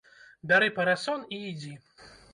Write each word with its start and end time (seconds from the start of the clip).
Бяры 0.51 0.69
парасон 0.79 1.23
і 1.37 1.43
ідзі! 1.51 1.73